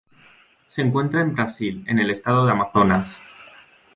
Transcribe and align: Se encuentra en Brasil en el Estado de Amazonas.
Se 0.67 0.81
encuentra 0.81 1.21
en 1.21 1.35
Brasil 1.35 1.85
en 1.87 1.99
el 1.99 2.09
Estado 2.09 2.47
de 2.47 2.53
Amazonas. 2.53 3.19